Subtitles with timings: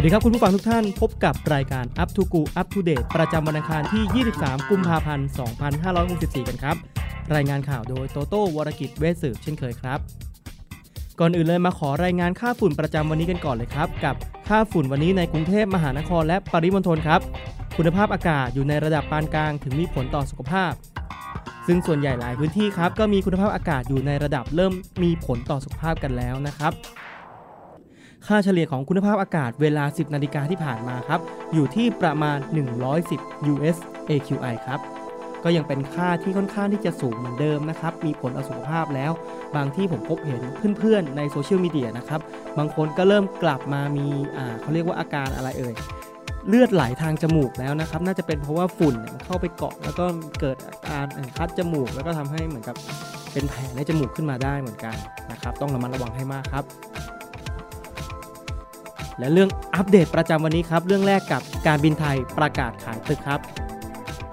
[0.00, 5.28] วัสดีครับคุณผู้ฟังทุกท่านพบกับรายการ Up to Go Up to Date ประจำวันอังคารที่ 23 กุมภาพันธ์
[5.88, 6.76] 2564 กันครับ
[7.34, 9.98] รายงานข่าวโดยโตโต้วรกิจเวสืบเช่นเคยครับ
[11.20, 14.14] ก่อนอื่นเลยมาขอรายงานค่าฝุ่นประจำวันนี้กันก่อนเลยครับ กับ
[14.48, 17.20] ค่าฝุ่นวันนี้ในกรุงเทพมหานครและปริมณฑลครับ
[17.76, 20.72] คุณภาพอากาศอยู่ในระดับปานกลางถึงมีผลต่อสุขภาพ
[21.66, 24.72] ซึ่งส่วนใหญ่หลายพื้นที่ครับก็มีคุณภาพอากาศอยู่ในระดับเริ่ม
[25.02, 26.74] มีผลต่อสุขภาพกันแล้วนะครับ
[28.28, 31.20] ค่าเฉลี่ยของคุณภาพอากาศเวลา 10 นาฬิกาที่ผ่านมาครับ
[31.54, 32.38] อยู่ที่ประมาณ
[32.94, 33.76] 110 US
[34.10, 34.80] AQI ครับ
[35.44, 39.12] ก็ยังเป็นค่าที่ค่อนข้างที่จะสูงเหมือนเดิมนะครับ มีผลต่อสุขภาพแล้ว
[39.56, 40.42] บางที่ผมพบเห็น
[40.78, 42.20] เพื่อนๆ ในโซเชียลมีเดียนะครับ
[42.58, 45.74] บางคนก็เริ่มกลับมามีอ่าเขาเรียกว่าอาการอะไรเอ่ย
[46.48, 50.04] เลือดไหลทางจมูกแล้วนะครับ น่าจะเป็นเพราะว่าฝุ่นเนี่ยมันเข้าไปเกาะ แล้วก็
[50.40, 52.76] เกิดอาการคัดจมูก แล้วก็ทำให้เหมือนกับ
[53.32, 54.96] เป็นแผลในจมูกขึ้นมาได้เหมือนกัน
[55.32, 56.64] นะครับ ต้องระมัดระวังให้มากครับ
[59.18, 63.40] และเรื่องอัปเดตประจำวันนี้ครับ เรื่องแรกกับการบินไทยประกาศขายตึกครับ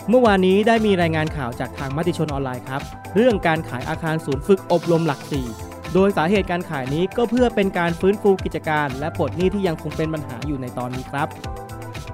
[0.09, 2.81] เมื่อวานนี้ได้มีรายงานข่าวจากทางมติชนออนไลน์ครับ
[3.15, 5.47] เรื่องการขายอาคารศูนย์ฝึกอบรมหลักสี่
[5.93, 11.27] โดยสาเหตุการขายนี้ก็เพื่อเป็นการฟื้นฟูกิจการ และปลดหนี้ที่ยังคงเป็นปัญหาอยู่ในตอนนี้ครับ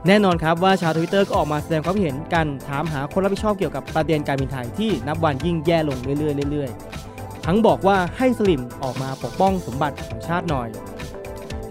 [0.07, 10.69] แน่นอนครับว่าชาวทวิตเตอร์ก็ออกมาแสดงความเห็นกันถามหาคนรับผิดชอบเกี่ยวกับประเด็นการบินไทยที่นับวันยิ่งแย่ลงเรื่อยๆเรื่อยๆทั้งบอกว่าให้สลิมออกมาปกป้องสมบัติของชาติหน่อย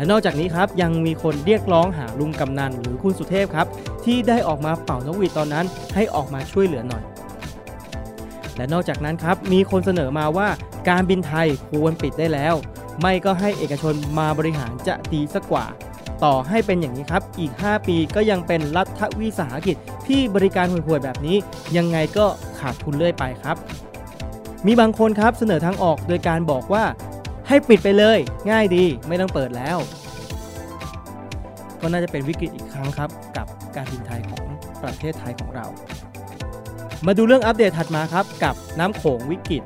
[0.00, 3.66] และนอกจากนี้ครับยังมีคนเรียกร้องหาลุงกำนันหรือคุณสุเทพครับ
[4.04, 7.02] ที่ได้ออกมาเป่านกหวีดตอนนั้นให้ออกมาช่วยเหลือหน่อย
[8.56, 10.48] และนอกจากนั้นครับมีคนเสนอมาว่า
[10.88, 12.54] การบินไทยควรปิดได้แล้ว
[13.00, 15.66] ไม่ก็ให้เอกชนมาบริหารจะดีสักกว่า
[16.24, 19.76] ต่อให้เป็นอย่างนี้ครับอีก 5 ปีก็ยังเป็นรัฐวิสาหกิจ
[20.08, 21.36] ที่บริการห่วยๆแบบนี้
[21.76, 22.26] ยังไงก็
[22.58, 23.56] ขาดทุนเรื่อยไปครับ
[24.66, 26.84] มีบางคนครับเสนอทางออกโดยการบอกว่า
[27.52, 28.18] ให้ปิดไปเลย
[28.50, 29.78] ง่ายดีไม่ต้องเปิดแล้ว
[31.80, 33.46] ก็น่าจะเป็นวิกฤตอีกครั้งครับ กับ
[33.76, 34.44] การบินไทยของ
[34.82, 35.66] ประเทศไทยของเรา
[37.06, 39.62] มาดูเรื่องอัปเดตถัดมาครับ กับน้ำโขงวิกฤต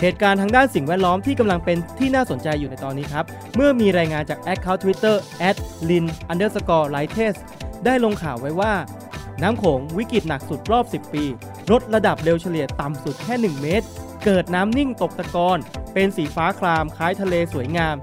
[0.00, 3.24] เหตุการณ์ทางด้านสิ่งแวดล้อมที่กำลังเป็นที่น่าสนใจอยู่ในตอนนี้ครับ
[3.54, 5.16] เมื่อมีรายงานจาก Account Twitter
[5.88, 7.34] @lin underscore l i g h t e s
[7.84, 8.74] ได้ลงข่าวไว้ว่า
[9.42, 11.24] น้ำโขงวิกฤตหนักสุดรอบ 10 ปี
[11.70, 13.86] ลดระดับเร็วเฉลี่ยต่ำสุดแค่ 1 เมตร
[14.24, 15.58] เกิดน้ำนิ่งตกตะกอน
[15.94, 17.96] เป็นสีฟ้าครามคล้ายทะเลสวยงาม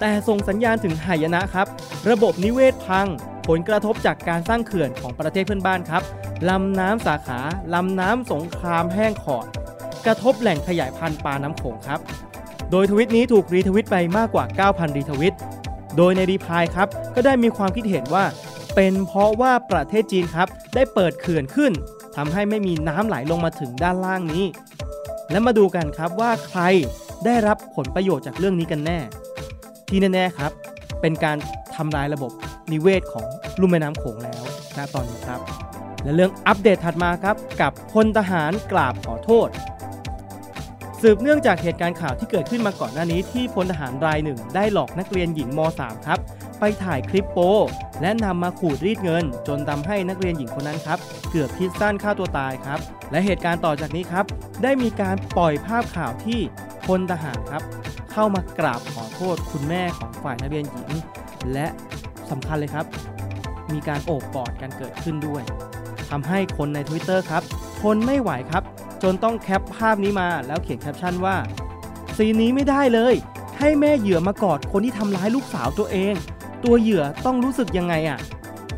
[0.00, 1.66] แต่ส่งสัญญาณถึงหายนะครับ
[2.10, 3.06] ระบบนิเวศพัง
[3.48, 6.02] ผลกระทบจากการสร้างเขื่อนของประเทศเพื่อนบ้านครับ
[6.48, 7.40] ลำน้ำสาขา
[7.74, 9.46] ลำน้ำสงครามแห้งขอด
[10.06, 12.00] กระทบแหล่งขยายพันธุ์ปลาน้ำโขงครับ
[12.70, 15.36] โดยทวิตนี้ถูกรีทวิตไปมากกว่า 9,000 รีทวิต
[15.96, 18.24] โดยในรีพายครับก็ได้มีความคิดเห็นว่า
[18.74, 21.72] เป็นเพราะว่าประเทศจีนครับได้เปิดเขื่อนขึ้น
[22.16, 24.44] ทำให้ไม่มีน้ำไหลลงมาถึงด้านล่างนี้
[25.30, 26.60] และมาดูกันครับว่าใคร
[27.24, 28.98] ได้รับผลประโยชน์จากเรื่องนี้กันแน่
[29.88, 30.52] ที่แน่ๆครับ
[31.00, 31.36] เป็นการ
[31.76, 32.32] ทำลายระบบ
[32.72, 33.26] นิเวศของ
[33.60, 34.42] ลุ่มแม่น้ำโขงแล้ว
[34.76, 35.40] ณตอนนี้ครับ
[36.02, 39.48] และเรื่องอัปเดตถัดมาครับ กับพลทหารกราบขอโทษ
[41.02, 46.17] สืบเนื่องจากเหตุการณ์ข่าวที่เกิดขึ้นมาก่อนหน้านี้ที่พลทหารรายหนึ่ง ได้หลอกนักเรียนหญิงม .3 ครับ
[46.60, 47.56] ไปถ่ายคลิปโป๊
[48.00, 50.98] และนำมาขูดรีดเงิน จนทำให้นักเรียนหญิงคนนั้นครับ
[51.30, 52.78] เกือบคิดสั้นฆ่าตัวตายครับ
[53.10, 54.24] และเหตุการณ์ต่อจากนี้ครับ
[54.62, 56.40] ได้มีการปล่อยภาพข่าวที่
[56.86, 57.62] พลทหารครับ
[58.12, 60.90] เข้ามากราบขอโทษคุณแม่ของฝ่ายนักเรียนหญิง
[61.52, 61.66] และ
[62.30, 62.86] สำคัญเลยครับ
[63.72, 65.42] มีการโอบกอดกันเกิดขึ้นด้วย
[66.10, 67.42] ทำให้คนใน Twitter ครับ
[67.80, 68.62] ทนไม่ไหวครับ
[69.02, 71.36] จนต้อง cap ภาพนี้มาแล้วเขียนแคปชั่นว่า
[72.16, 73.14] scene นี้ไม่ได้เลย
[73.58, 76.14] ให้แม่เหยื่อมากอดคนที่ทำร้ายลูกสาวตัวเอง
[76.64, 78.18] ตัวเหยื่อต้องรู้สึกยังไงอะ่ะ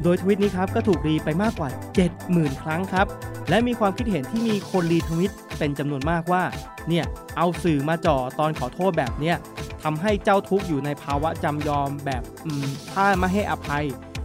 [0.02, 1.68] โดยทวิตนี้ครับก็ถูก re ไปมากกว่า
[2.14, 3.06] 70,000 ครั้งครับ
[3.48, 6.42] และมีความคิดเห็นที่มีคน retweet เป็นจำนวนมากว่า
[6.88, 7.04] เนี่ย
[7.36, 9.36] เอาสื่อมาจ่อตอนขอโทษแบบเนี้ย
[9.82, 13.84] ทำให้เจ้าทุกข์อยู่ในภาวะจำยอมแบบอืมถ้าไม่ให้อภัย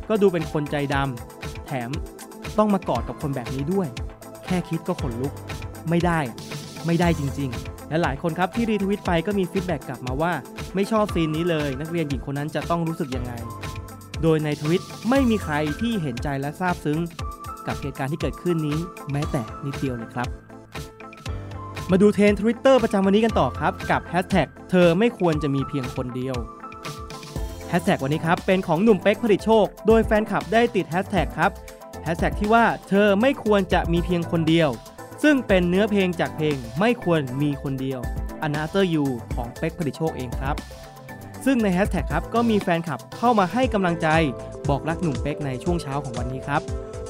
[0.10, 1.90] ก็ดูเป็นคนใจดำแถม
[2.58, 3.88] ต้องมากอดกับคนแบบนี้ด้วย
[4.46, 5.34] แค่คิดก็ขนลุก
[5.90, 6.19] ไม่ได้
[6.86, 10.34] ไม่ได้จริง ๆ และหลายคนครับที่ retweet ไปก็มี feedback กลับมาว่า
[10.76, 13.34] ไม่ชอบ scene นี้เลย นักเรียนหญิงคนนั้นจะต้องรู้สึกยังไง
[14.22, 17.00] โดยในทวิตไม่มีใครที่เห็นใจและซาบซึ้ง
[17.68, 18.78] กับเหตุการณ์ที่เกิดขึ้นนี้
[19.12, 20.28] แม้แต่นิดเดียวเลยครับ
[21.92, 26.36] มาดู trend Twitter ประจำวันนี้กันต่อครับ กับแฮชแท็กเธอไม่ควรจะมีเพียงคนเดียว
[27.70, 31.52] แฮชแท็กวันนี้ครับเป็นของหนุ่มเป๊กผลิตโชค โดยแฟนคลับได้ติดแฮชแท็กครับ
[32.04, 34.70] แฮชแท็กที่ว่าเธอไม่ควรจะมีเพียงคนเดียว
[35.23, 38.00] ซึ่งเป็นเนื้อเพลงจากเพลงไม่ควรมีคนเดียว
[38.47, 40.56] Another You ของเป็กผลิตโชคเองครับ
[41.45, 44.07] ซึ่งในแฮชแท็กครับก็มีแฟนคลับเข้ามาให้กำลังใจ
[44.69, 46.62] บอกรักหนุ่มเป็กในช่วงเช้าของวันนี้ครับ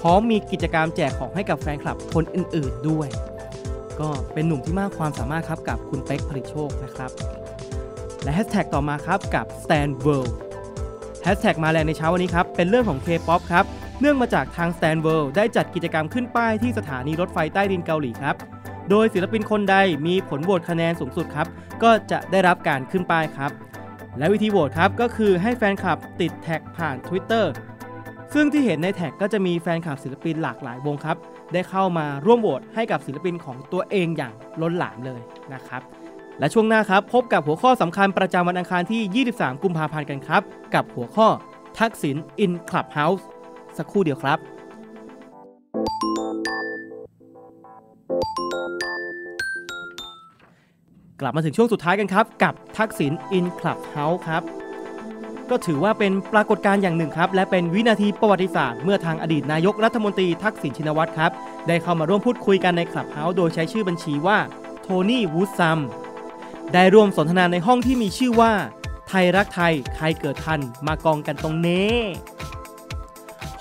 [0.01, 3.07] พร้อมมีกิจกรรมแจกของให้กับแฟนคลับคนอื่นๆด้วย
[3.99, 7.11] ก็เป็นหนุ่มที่มากความสามารถครับกับคุณเป็กผลิตโชคนะครับ
[8.23, 10.31] และแฮชแท็กต่อมาครับกับ Stand World
[11.23, 13.65] แฮชแท็กมาแรงในเช้าวันนี้ครับเป็นเรื่องของ K-POP ครับ
[13.99, 18.35] เนื่องมาจากทาง Stand World ได้จัดกิจกรรมขึ้นป้ายที่สถานีรถไฟใต้ดินเกาหลีครับ
[18.89, 19.75] โดยศิลปินคนใด
[20.07, 21.47] มีผลโหวตคะแนนสูงสุดครับ
[21.83, 23.51] ก็จะได้รับการขึ้นป้ายครับ
[24.17, 27.45] และวิธีโหวตครับก็คือให้แฟนคลับติดแท็กผ่าน Twitter
[28.33, 31.17] ซึ่งที่เห็นในแท็กก็จะมีแฟนคลับศิลปินหลากหลายวงครับ
[31.53, 35.21] ได้เข้ามาร่วมโหวตให้กับศิลปินของตัวเองอย่างล้นหลามเลย
[35.53, 35.81] นะครับ
[36.39, 40.41] และช่วงหน้าครับพบกับหัวข้อสำคัญประจำวันอังคารที่ 23 กุมภาพันธ์กันครับ
[40.73, 41.27] กับหัวข้อ
[41.79, 43.34] ทักษิณ in Clubhouse สั
[43.83, 44.39] กครู่เดียวครับ
[51.21, 54.43] กลับมาถึงช่วงสุดท้ายกันครับ กับทักษิณ in Clubhouse ครับ
[55.49, 61.31] ก็ถือว่าเป็นปรากฏการณ์อย่างหนึ่งครับ และเป็นวินาทีประวัติศาสตร์เมื่อทางอดีตนายกรัฐมนตรีทักษิณชินวัตรครับ
[61.67, 64.37] ได้เข้ามาร่วมพูดคุยกันใน Clubhouse โดยใช้ชื่อบัญชีว่า
[64.81, 65.79] Tony Woodsome
[66.73, 68.53] ได้ร่วมสนทนาในห้องที่มีชื่อว่า
[69.07, 71.83] ไทยรักไทยใครเกิดทันมากองกันตรงเน้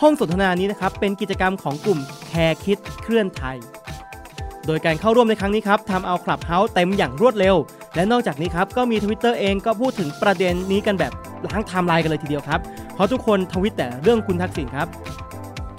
[0.00, 1.99] ห้องสนทนานี้นะครับเป็นกิจกรรมของกลุ่ม
[2.29, 3.56] CARE คิดเคลื่อนไทย
[4.67, 7.56] โดยการเข้าร่วมในครั้งนี้ครับทำเอา Clubhouse เต็มอย่างรวดเร็ว
[7.94, 11.12] และนอกจากนี้ครับก็มีทวิตเตอร์เองก็พูดถึงประเด็นนี้กันแบบ
[11.46, 12.61] ล้างไทม์ไลน์กันเลยทีเดียวครับ
[12.94, 14.88] เพราะทุกคนทวิตแต่เรื่องคุณทักษิณครับ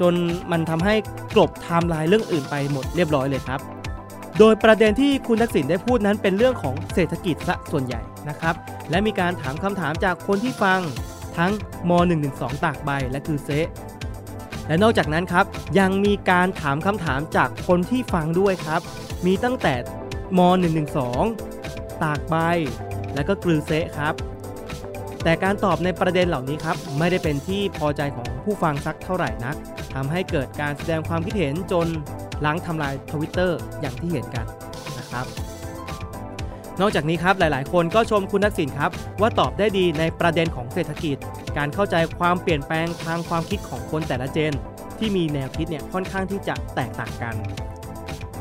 [0.02, 0.14] จน
[0.52, 0.96] มันทำให้
[1.36, 3.60] กลบไทม์ไลน์เรื่องอื่นไปหมดเรียบร้อยเลยครับ
[4.40, 8.56] โดยประเด็นที่คุณทักษิณได้พูดนั้นเป็นเรื่องของเศรษฐกิจซะส่วนใหญ่นะครับ
[8.90, 10.80] และมีการถามคำถามจากคนที่ฟัง
[11.38, 11.52] ทั้ง
[11.90, 11.92] ม
[12.28, 13.68] .112 ตากใบและกรือเซะ
[14.68, 15.46] และนอกจากนั้นครับ
[15.80, 18.82] ยังมีการถามคำถามจากคนที่ฟังด้วยครับ
[19.26, 19.74] มีตั้งแต่
[20.38, 20.40] ม
[21.22, 22.36] .112 ตากใบ
[23.16, 24.14] และก็กลือเซะครับ
[25.24, 29.56] แต่การตอบในประเด็นเหล่านี้ครับ ไม่ได้เป็นที่พอใจของผู้ฟังสักเท่าไหร่นัก
[29.94, 31.88] ทำให้เกิดการแสดงความคิดเห็นจน
[32.46, 34.46] ล้างทำลายทวิตเตอร์อย่างที่เห็นกัน
[34.98, 35.26] นะครับ
[36.82, 38.92] นอกจากนี้ครับหลาย ๆ คนก็ชมคุณทักษิณครับ
[39.22, 41.18] ว่าตอบได้ดีในประเด็นของเศรษฐกิจ
[41.58, 44.54] การเข้าใจความเปลี่ยนแปลงทางความคิดของคนแต่ละเจน
[44.98, 47.36] ที่มีแนวคิดเนี่ยค่อนข้างที่จะแตกต่างกัน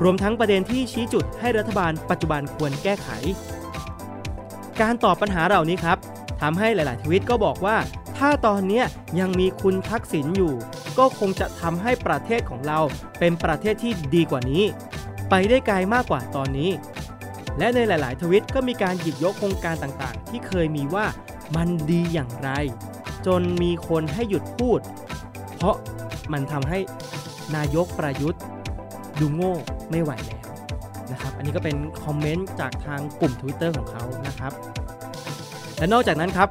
[0.03, 3.09] รวมทั้งประเด็นที่ชี้จุดให้รัฐบาลปัจจุบันควรแก้ไข
[4.81, 5.99] การตอบปัญหาเหล่านี้ครับ
[6.41, 7.77] ทำให้หลาย ๆ ทวิตก็บอกว่า
[8.19, 8.83] ถ้าตอนนี้
[9.21, 10.55] ยังมีคุณทักษิณอยู่
[10.99, 12.79] ก็คงจะทำให้ประเทศของเรา
[13.19, 14.63] เป็นประเทศที่ดีกว่านี้
[15.31, 16.71] ไปได้ไกลมากกว่าตอนนี้
[17.59, 21.07] และในหลาย ๆ ทวิตก็มีการหยิบยกโครงการต่าง ๆ ที่เคยมีว่า
[21.57, 22.51] มันดีอย่างไร
[23.27, 24.81] จนมีคนให้หยุดพูด
[25.57, 25.77] เพราะ
[26.33, 26.79] มันทำให้
[27.57, 28.43] นายกประยุทธ์
[29.21, 29.55] ดูโง่
[29.91, 30.45] ไม่ไหวแล้ว
[31.13, 34.53] นะครับ อันนี้ก็เป็นคอมเมนต์จากทางกลุ่ม Twitter ของเขานะครับ
[35.79, 36.49] และนอกจากนั้นครับ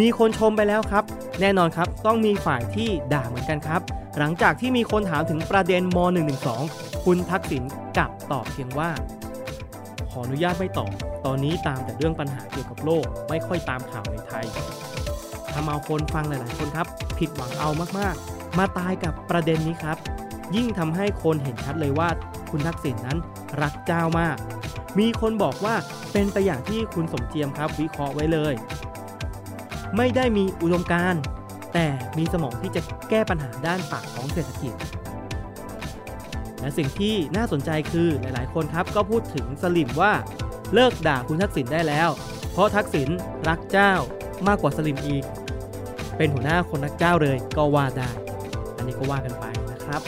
[0.00, 1.04] มีคนชมไปแล้วครับ
[1.40, 3.80] แน่นอนครับต้องมีฝ่ายที่ด่าเหมือนกันครับ
[4.18, 5.98] หลังจากที่มีคนถามถึงประเด็นม
[6.52, 7.62] .112 คุณทักษิณ
[7.96, 8.90] กลับตอบเพียงว่า
[10.10, 10.92] ขออนุญาตไม่ตอบ
[11.26, 14.44] ตอนนี้ตามแต่เรื่องปัญหาเกี่ยวกับโลก ไม่ค่อยตามข่าวในไทย
[15.56, 16.86] ทำเอาคนฟังหลาย ๆ คนครับ
[17.18, 19.98] ผิดหวังเอามาก ๆ มาตายกับประเด็นนี้ครับ
[20.56, 22.08] ยิ่งทำให้คนเห็นชัดเลยว่า
[22.50, 23.18] คุณทักษิณนั้น
[23.62, 24.36] รักเจ้ามาก
[24.98, 25.74] มีคนบอกว่า
[26.12, 28.54] เป็นไปอย่างที่คุณสมเจียมครับวิเคราะห์ไว้เลย
[29.96, 31.22] ไม่ได้มีอุดมการณ์
[31.74, 31.86] แต่
[32.18, 34.72] มีสมองที่จะแก้ปัญหาด้านปากท้องเศรษฐกิจ
[36.60, 40.12] และสิ่งที่น่าสนใจคือหลาย ๆ คนครับก็พูดถึงสลิมว่า
[40.74, 42.08] เลิกด่าคุณทักษิณได้แล้ว
[42.52, 43.08] เพราะทักษิณ
[43.48, 43.92] รักเจ้า
[44.46, 45.24] มากกว่าสลิมอีก
[46.16, 48.10] เป็นหัวหน้าคนรักเจ้าเลยก็ว่าได้
[48.76, 50.00] อันนี้ก็ว่ากันไปนะครับ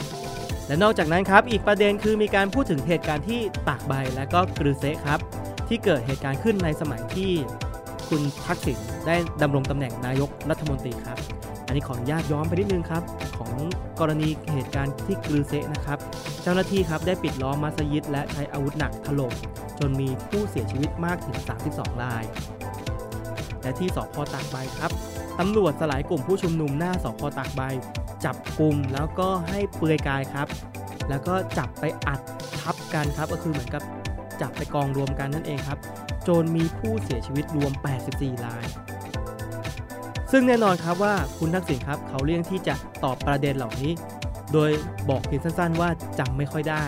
[0.67, 5.19] และนอกจากนั้นครับ อีกประเด็นคือมีการพูดถึงเหตุการณ์ที่ตากใบและก็กรือเซครับ
[5.67, 7.31] ที่เกิดเหตุการณ์ขึ้นในสมัยที่
[8.09, 11.17] คุณทักษิณได้ดำรงตำแหน่งนายกรัฐมนตรีครับ
[11.67, 13.03] อันนี้ขออนุญาตย้อนไปนิดนึงครับ
[13.39, 13.53] ของ
[13.99, 15.99] กรณีเหตุการณ์ที่กรือเซนะครับ
[16.43, 19.33] เจ้าหน้าที่ครับได้ปิดล้อมมัสยิด และใช้อาวุธหนักถล่ม
[19.79, 21.37] จนมีผู้เสียชีวิตมากถึง
[21.71, 22.23] 32 ราย
[23.61, 24.91] และที่สพตากใบครับ
[25.39, 27.61] ตำรวจสลายกลุ่มผู้ชุมนุมหน้าสพตากใบ
[28.25, 30.47] จับกลุ่มแล้วก็ให้เปลือยกายครับ
[31.09, 32.19] แล้วก็จับไปอัด
[32.61, 33.83] ทับกันครับ ก็คือเหมือนกับ
[34.41, 35.79] จับไปกองรวมกันนั่นเองครับ
[36.27, 37.71] จนมีผู้เสียชีวิตรวม
[38.09, 38.65] 84 ราย
[40.31, 43.91] ซึ่งแน่นอนครับว่าคุณทักษิณครับเขาเลี่ยงที่จะตอบประเด็นเหล่านี้
[44.53, 44.71] โดย
[45.09, 46.83] บอกเพียงสั้น ๆ ว่าจำไม่ค่อยได้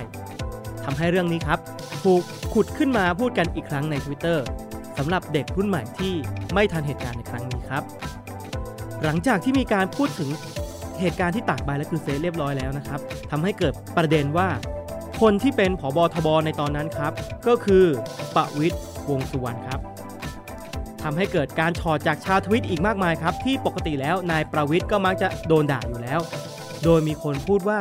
[0.84, 1.60] ทำให้เรื่องนี้ครับ
[2.04, 2.22] ถูก
[2.54, 4.40] ขุดขึ้นมาพูดกันอีกครั้งใน Twitter
[4.98, 6.14] สำหรับเด็กรุ่นใหม่ที่
[6.54, 7.84] ไม่ทันเหตุการณ์ในครั้งนี้ครับ
[9.06, 10.30] หลังจากที่มีการพูดถึง
[11.00, 13.00] เหตุการณ์ที่ตากใบและคือเซเรียบร้อยแล้วนะครับ
[13.32, 14.50] ทำให้เกิดประเด็นว่า
[15.22, 17.14] คนที่เป็นผอบทบในตอนนั้นครับ
[17.48, 17.86] ก็คือ
[18.36, 19.80] ประวิตย์วงสุวรรณครับ
[21.04, 26.20] ทำให้เกิดการถอดจากชาวทวิตอีกมากมายครับ ที่ปกติแล้วนายประวิทย์ก็มักจะโดนด่าอยู่แล้ว
[26.84, 27.80] โดยมีคนพูดว่า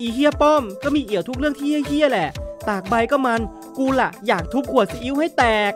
[0.00, 2.28] อีเฮียป้อมก็มีเอี่ยวทุกเรื่องที่เฮี้ยๆแหละ
[2.68, 3.40] ตากใบก็มัน
[3.78, 5.72] กูละอยากทุบขวดซีอิ๊วให้แตก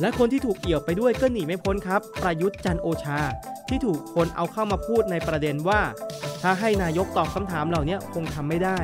[0.00, 3.18] และคนที่ถูกเอี่ยวไปด้วยก็หนีไม่พ้นครับ ประยุทธ์จันโอชา
[3.68, 5.80] ที่ถูกคนเอาเข้ามาพูดในประเด็นว่า
[6.42, 8.78] ถ้าให้นายกตอบคำถามเหล่านี้คงทำไม่ได้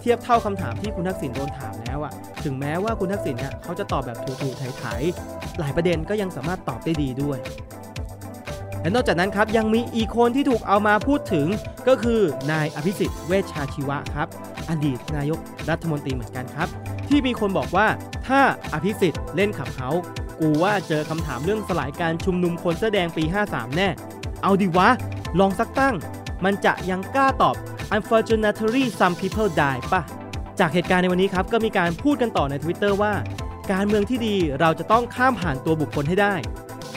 [0.00, 2.12] เทียบเท่าคำถามที่คุณทักษิณโดนถามแล้วอะ
[2.44, 7.38] ถึงแม้ว่าคุณทักษิณเนี่ยเขาจะตอบแบบถูๆไถๆหลายประเด็นก็ยังสามารถตอบได้ดีด้วย
[8.80, 11.46] และนอกจากนั้นครับยังมีอีกคนที่ถูกเอามาพูดถึง
[11.88, 14.28] ก็คือนายอภิสิทธิ์เวชชาชีวะครับ
[14.70, 15.38] อดีตนายก
[15.70, 16.68] รัฐมนตรีเหมือนกันครับ
[17.08, 17.86] ที่มีคนบอกว่า
[18.26, 18.40] ถ้า
[18.72, 19.90] อภิสิทธิ์เล่นขับเฮา
[20.40, 23.88] กูว่าเจอคำถามเรื่องสลายการชุมนุมคนเสื้อแดงปี 53 แน่
[24.42, 24.88] เอาดิวะ
[25.40, 25.94] ลองสักตั้ง
[26.44, 27.56] มันจะยังกล้าตอบ
[27.96, 30.02] unfortunately some people die ปะ
[30.60, 33.12] จากเหตุการณ์ในวันนี้ครับ ก็มีการพูดกันต่อใน Twitter ว่า
[33.72, 36.34] การเมืองที่ดีเราจะต้องข้ามผ่านตัวบุคคลให้ได้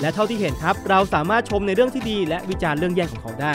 [0.02, 3.54] และเท่าที่เห็นครับ เราสามารถชมในเรื่องที่ดี และวิจารณ์เรื่องแย่ของเขาได้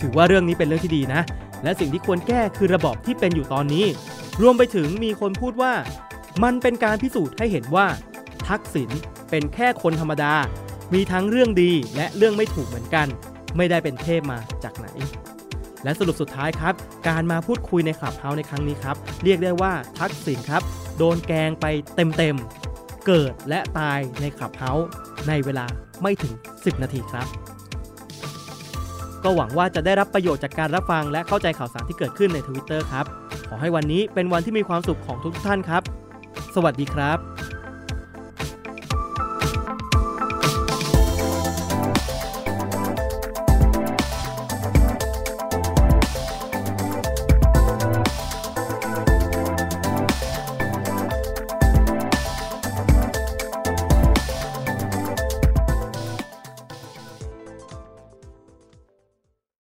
[0.00, 1.22] ถือว่าเรื่องนี้เป็นเรื่องที่ดีนะ
[1.64, 3.84] และสิ่งที่ควรแก้คือระบอบที่เป็นอยู่ตอนนี้
[4.40, 5.72] รวมไปถึงมีคนพูดว่า
[6.44, 7.86] มันเป็นการพิสูจน์ให้เห็นว่า
[8.48, 8.90] ทักษิณ
[9.30, 10.34] เป็นแค่คนธรรมดา
[10.94, 13.06] มีทั้งเรื่องดีและเรื่องไม่ถูกเหมือนกัน
[13.56, 14.86] ไม่ได้เป็นเทพมาจากไหน
[15.84, 16.74] และสรุปสุดท้ายครับ
[17.08, 20.62] การมาพูดคุยในคลับเฮาในครั้งนี้ครับ เรียกได้ว่าทักษิณครับ
[20.98, 24.72] โดนแกงไปเต็มๆ เกิดและตายในคลับเฮา
[25.28, 25.66] ในเวลา
[26.02, 27.26] ไม่ถึง 10 นาทีครับ
[29.24, 33.06] ก็หวังว่าจะได้รับประโยชน์จากการรับฟังและเข้าใจข่าวสารที่เกิดขึ้นใน Twitter ครับ
[33.54, 35.82] ขอให้วันนี้เป็นวันที่มีความสุขของทุกท่านครับ
[36.54, 37.31] สวัสดีครับ